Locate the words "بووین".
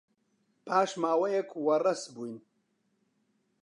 2.13-2.37